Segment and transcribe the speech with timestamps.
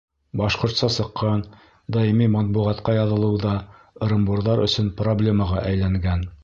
[0.39, 1.43] Башҡортса сыҡҡан
[1.97, 3.55] даими матбуғатҡа яҙылыу ҙа
[4.09, 6.31] ырымбурҙар өсөн проблемаға әйләнгән.